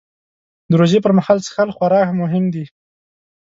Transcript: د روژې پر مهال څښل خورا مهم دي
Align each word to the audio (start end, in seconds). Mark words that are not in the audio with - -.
د 0.69 0.71
روژې 0.79 0.99
پر 1.05 1.11
مهال 1.17 1.37
څښل 1.45 1.69
خورا 1.75 2.01
مهم 2.21 2.43
دي 2.53 2.65